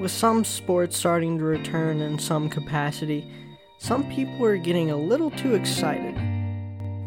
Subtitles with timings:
[0.00, 3.30] With some sports starting to return in some capacity,
[3.78, 6.16] some people are getting a little too excited.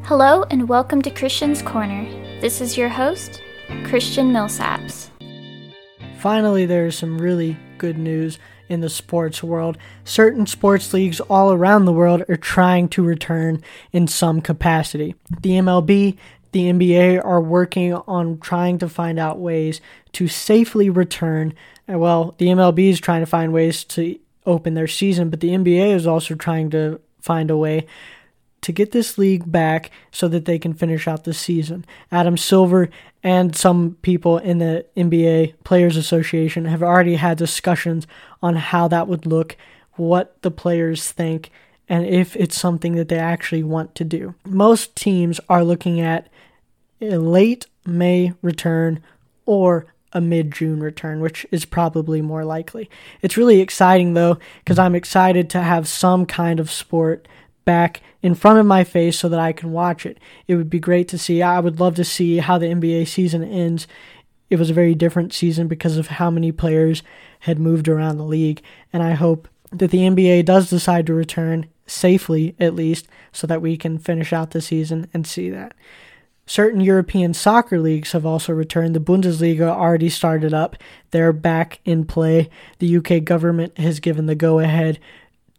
[0.06, 2.06] Hello and welcome to Christian's Corner.
[2.40, 3.42] This is your host,
[3.84, 5.10] Christian Millsaps.
[6.20, 8.40] Finally, there is some really good news
[8.70, 9.78] in the sports world.
[10.06, 13.62] Certain sports leagues all around the world are trying to return
[13.92, 15.14] in some capacity.
[15.42, 16.18] The MLB,
[16.54, 19.82] the NBA are working on trying to find out ways
[20.14, 21.54] to safely return.
[21.90, 25.50] Uh, well, the MLB is trying to find ways to open their season, but the
[25.50, 27.86] NBA is also trying to find a way
[28.62, 31.86] to get this league back so that they can finish out the season.
[32.12, 32.90] Adam Silver
[33.24, 38.08] and some people in the NBA Players Association have already had discussions
[38.42, 39.56] on how that would look,
[39.94, 41.52] what the players think,
[41.88, 44.36] and if it's something that they actually want to do.
[44.46, 46.28] Most teams are looking at
[47.00, 49.02] a late May return
[49.46, 52.90] or a mid June return, which is probably more likely.
[53.22, 57.28] It's really exciting though, because I'm excited to have some kind of sport
[57.66, 60.18] back in front of my face so that I can watch it.
[60.48, 61.42] It would be great to see.
[61.42, 63.88] I would love to see how the NBA season ends.
[64.50, 67.04] It was a very different season because of how many players
[67.42, 68.62] had moved around the league,
[68.94, 73.62] and I hope that the NBA does decide to return safely at least so that
[73.62, 75.74] we can finish out the season and see that.
[76.48, 78.96] Certain European soccer leagues have also returned.
[78.96, 80.78] The Bundesliga already started up.
[81.12, 82.50] They're back in play.
[82.80, 84.98] The UK government has given the go ahead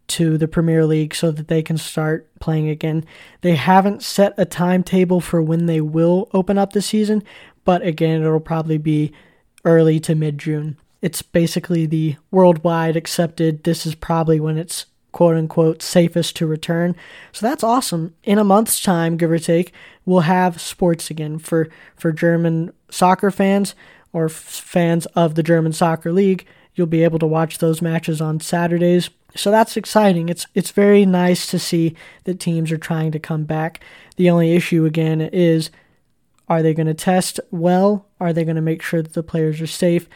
[0.09, 3.05] to the Premier League so that they can start playing again.
[3.43, 7.23] They haven't set a timetable for when they will open up the season,
[7.65, 9.13] but again, it'll probably be
[9.67, 10.79] early to mid June.
[11.03, 14.87] It's basically the worldwide accepted, this is probably when it's
[15.19, 16.95] quote unquote safest to return.
[17.33, 18.15] So that's awesome.
[18.23, 19.73] In a month's time, give or take,
[20.07, 23.75] we'll have sports again for for German soccer fans
[24.13, 26.47] or fans of the German Soccer League.
[26.77, 29.11] You'll be able to watch those matches on Saturdays.
[29.35, 30.29] So that's exciting.
[30.29, 33.81] It's it's very nice to see that teams are trying to come back.
[34.15, 35.73] The only issue again is
[36.49, 38.07] are they going to test well?
[38.21, 40.09] Are they going to make sure that the players are safe?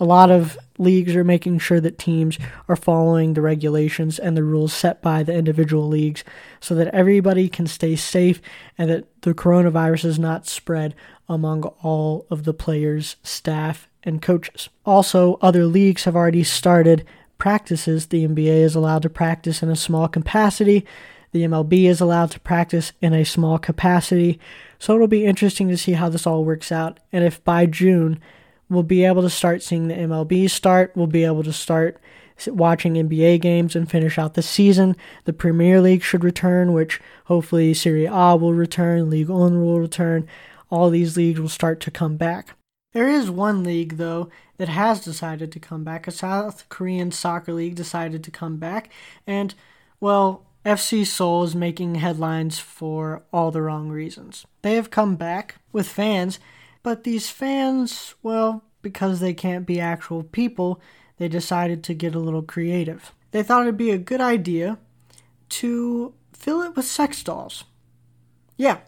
[0.00, 2.38] A lot of leagues are making sure that teams
[2.68, 6.22] are following the regulations and the rules set by the individual leagues
[6.60, 8.40] so that everybody can stay safe
[8.76, 10.94] and that the coronavirus is not spread
[11.28, 14.68] among all of the players, staff, and coaches.
[14.86, 17.04] Also, other leagues have already started
[17.36, 18.06] practices.
[18.06, 20.86] The NBA is allowed to practice in a small capacity.
[21.32, 24.40] The MLB is allowed to practice in a small capacity.
[24.78, 28.20] So it'll be interesting to see how this all works out and if by June
[28.68, 30.92] we'll be able to start seeing the MLB start.
[30.94, 32.00] We'll be able to start
[32.46, 34.96] watching NBA games and finish out the season.
[35.24, 40.28] The Premier League should return, which hopefully Serie A will return, League One will return.
[40.70, 42.54] All these leagues will start to come back.
[42.92, 46.06] There is one league, though, that has decided to come back.
[46.06, 48.90] A South Korean soccer league decided to come back.
[49.26, 49.54] And,
[50.00, 54.46] well, FC Seoul is making headlines for all the wrong reasons.
[54.62, 56.38] They have come back with fans
[56.82, 60.80] but these fans, well, because they can't be actual people,
[61.18, 63.12] they decided to get a little creative.
[63.30, 64.78] They thought it'd be a good idea
[65.50, 67.64] to fill it with sex dolls.
[68.56, 68.78] Yeah.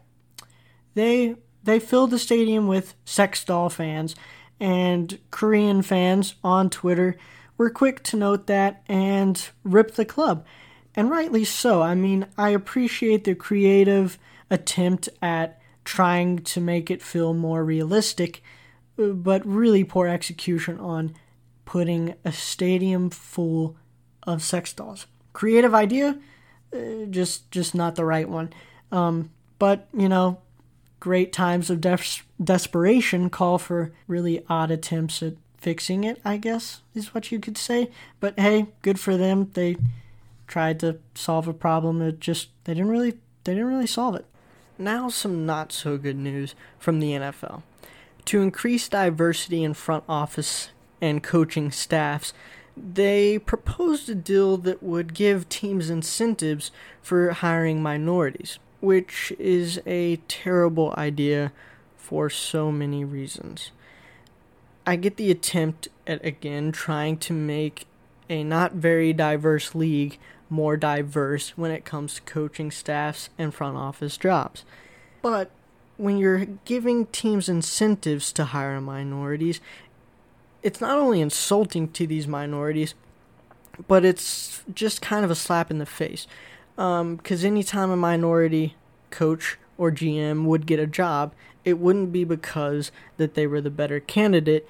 [0.95, 4.17] They they filled the stadium with sex doll fans
[4.59, 7.17] and Korean fans on Twitter
[7.57, 10.45] were quick to note that and rip the club.
[10.95, 11.83] And rightly so.
[11.83, 14.19] I mean, I appreciate the creative
[14.51, 18.43] attempt at trying to make it feel more realistic,
[18.97, 21.15] but really poor execution on
[21.65, 23.77] putting a stadium full
[24.25, 25.07] of sex dolls.
[25.33, 26.19] Creative idea,
[26.75, 28.53] uh, just just not the right one.
[28.93, 30.39] Um, but you know,
[30.99, 36.21] great times of des- desperation call for really odd attempts at fixing it.
[36.25, 37.91] I guess is what you could say.
[38.19, 39.51] But hey, good for them.
[39.55, 39.77] They
[40.47, 43.13] tried to solve a problem that just they didn't really
[43.45, 44.27] they didn't really solve it.
[44.81, 47.63] Now, some not so good news from the NFL.
[48.25, 50.71] To increase diversity in front office
[51.03, 52.33] and coaching staffs,
[52.75, 56.73] they proposed a deal that would give teams incentives
[57.03, 61.53] for hiring minorities, which is a terrible idea
[61.99, 63.73] for so many reasons.
[64.87, 67.85] I get the attempt at again trying to make
[68.31, 70.19] a not very diverse league
[70.49, 74.65] more diverse when it comes to coaching staffs and front office jobs.
[75.23, 75.51] But
[75.97, 79.61] when you're giving teams incentives to hire minorities,
[80.63, 82.95] it's not only insulting to these minorities,
[83.87, 86.27] but it's just kind of a slap in the face.
[86.77, 88.75] Because um, anytime a minority
[89.11, 91.33] coach or GM would get a job,
[91.65, 94.67] it wouldn't be because that they were the better candidate.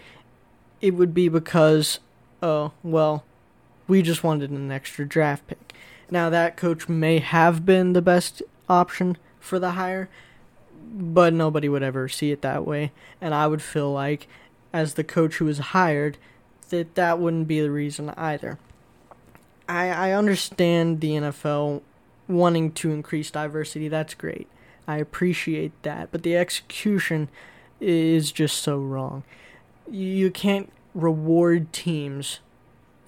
[0.80, 2.00] It would be because
[2.42, 3.24] oh, well,
[3.90, 5.74] we just wanted an extra draft pick.
[6.10, 10.08] Now, that coach may have been the best option for the hire,
[10.92, 12.92] but nobody would ever see it that way.
[13.20, 14.28] And I would feel like,
[14.72, 16.18] as the coach who was hired,
[16.68, 18.58] that that wouldn't be the reason either.
[19.68, 21.82] I, I understand the NFL
[22.28, 23.88] wanting to increase diversity.
[23.88, 24.48] That's great.
[24.86, 26.12] I appreciate that.
[26.12, 27.28] But the execution
[27.80, 29.24] is just so wrong.
[29.90, 32.38] You can't reward teams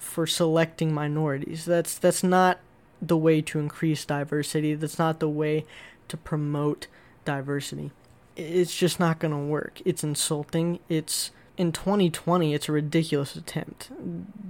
[0.03, 1.65] for selecting minorities.
[1.65, 2.59] That's that's not
[3.01, 4.75] the way to increase diversity.
[4.75, 5.65] That's not the way
[6.07, 6.87] to promote
[7.25, 7.91] diversity.
[8.35, 9.81] It's just not going to work.
[9.85, 10.79] It's insulting.
[10.89, 13.91] It's in 2020, it's a ridiculous attempt.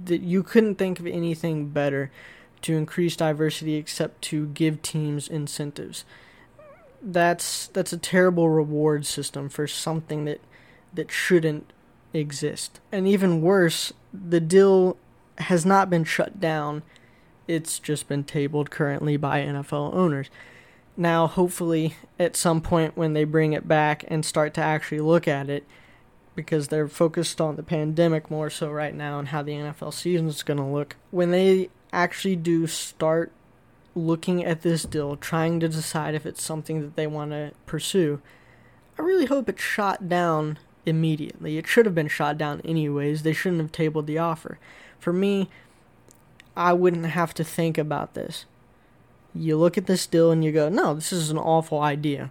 [0.06, 2.10] That you couldn't think of anything better
[2.62, 6.04] to increase diversity except to give teams incentives.
[7.02, 10.40] That's that's a terrible reward system for something that
[10.94, 11.70] that shouldn't
[12.14, 12.80] exist.
[12.90, 14.96] And even worse, the deal
[15.38, 16.82] has not been shut down.
[17.46, 20.30] It's just been tabled currently by NFL owners.
[20.96, 25.26] Now, hopefully, at some point when they bring it back and start to actually look
[25.26, 25.66] at it,
[26.34, 30.28] because they're focused on the pandemic more so right now and how the NFL season
[30.28, 30.96] is going to look.
[31.10, 33.32] When they actually do start
[33.94, 38.20] looking at this deal, trying to decide if it's something that they want to pursue,
[38.98, 41.58] I really hope it's shot down immediately.
[41.58, 43.22] It should have been shot down anyways.
[43.22, 44.58] They shouldn't have tabled the offer.
[44.98, 45.48] For me,
[46.56, 48.44] I wouldn't have to think about this.
[49.34, 52.30] You look at this deal and you go, no, this is an awful idea.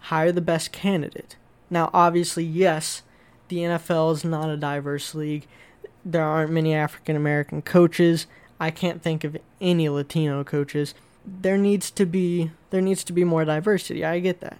[0.00, 1.36] Hire the best candidate.
[1.70, 3.02] Now, obviously, yes,
[3.48, 5.46] the NFL is not a diverse league.
[6.04, 8.26] There aren't many African American coaches.
[8.60, 10.94] I can't think of any Latino coaches.
[11.26, 14.04] There needs to be there needs to be more diversity.
[14.04, 14.58] I get that.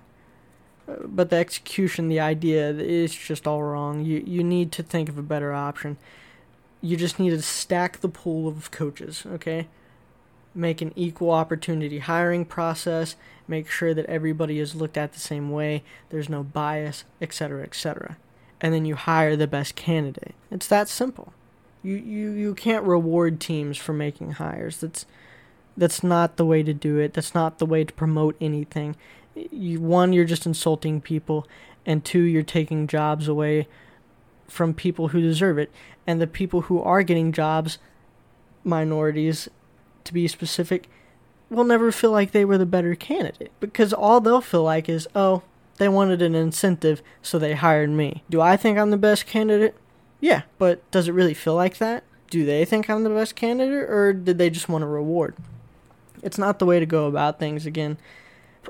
[1.05, 4.05] But the execution, the idea is just all wrong.
[4.05, 5.99] You you need to think of a better option.
[6.81, 9.67] You just need to stack the pool of coaches, okay?
[10.55, 15.50] Make an equal opportunity hiring process, make sure that everybody is looked at the same
[15.50, 18.17] way, there's no bias, etc., etc
[18.61, 20.34] and then you hire the best candidate.
[20.50, 21.32] It's that simple.
[21.82, 24.79] You you you can't reward teams for making hires.
[24.79, 25.06] That's
[25.76, 27.14] that's not the way to do it.
[27.14, 28.96] That's not the way to promote anything.
[29.50, 31.46] You one you're just insulting people
[31.87, 33.67] and two you're taking jobs away
[34.46, 35.70] from people who deserve it.
[36.06, 37.79] And the people who are getting jobs
[38.64, 39.49] minorities
[40.05, 40.88] to be specific
[41.50, 45.08] will never feel like they were the better candidate because all they'll feel like is,
[45.14, 45.43] "Oh,
[45.79, 48.23] they wanted an incentive, so they hired me.
[48.29, 49.75] Do I think I'm the best candidate?
[50.20, 52.05] Yeah, but does it really feel like that?
[52.31, 55.37] Do they think I'm the best candidate, or did they just want a reward?
[56.23, 57.64] It's not the way to go about things.
[57.64, 57.96] Again,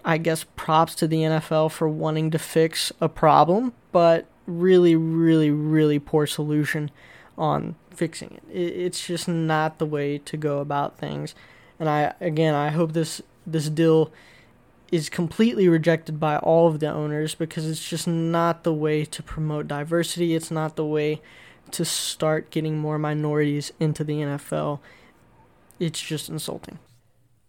[0.04, 5.50] I guess props to the NFL for wanting to fix a problem, but really, really,
[5.50, 6.90] really poor solution
[7.36, 8.42] on fixing it.
[8.52, 11.34] It's just not the way to go about things.
[11.78, 14.12] And I, again, I hope this this deal
[14.90, 19.22] is completely rejected by all of the owners because it's just not the way to
[19.22, 20.34] promote diversity.
[20.34, 21.20] It's not the way
[21.72, 24.80] to start getting more minorities into the NFL.
[25.78, 26.78] It's just insulting.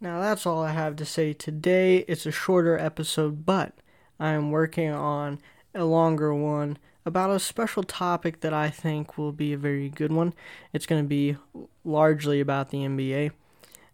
[0.01, 2.05] Now, that's all I have to say today.
[2.07, 3.73] It's a shorter episode, but
[4.19, 5.39] I am working on
[5.75, 10.13] a longer one about a special topic that I think will be a very good
[10.13, 10.33] one.
[10.71, 11.35] It's going to be
[11.83, 13.31] largely about the NBA.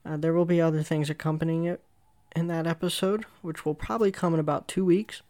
[0.05, 1.81] Uh, there will be other things accompanying it,
[2.35, 5.21] in that episode, which will probably come in about two weeks.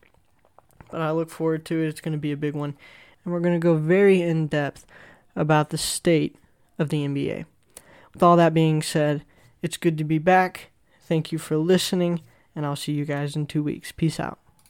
[0.89, 1.87] But I look forward to it.
[1.87, 2.75] It's going to be a big one.
[3.23, 4.85] And we're going to go very in depth
[5.35, 6.35] about the state
[6.77, 7.45] of the NBA.
[8.13, 9.23] With all that being said,
[9.65, 10.69] it's good to be back.
[11.01, 12.21] Thank you for listening,
[12.55, 13.91] and I'll see you guys in two weeks.
[13.91, 14.37] Peace out.